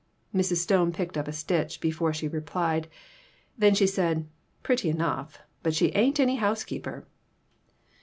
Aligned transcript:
Mrs. 0.33 0.55
Stone 0.55 0.93
picked 0.93 1.15
up 1.15 1.27
a 1.27 1.31
stitch 1.31 1.79
before 1.79 2.11
she 2.11 2.27
replied, 2.27 2.87
then 3.55 3.75
she 3.75 3.85
said 3.85 4.27
"Pretty 4.63 4.89
enough! 4.89 5.37
But 5.61 5.75
she 5.75 5.89
ain't 5.93 6.19
any 6.19 6.37
housekeeper." 6.37 7.05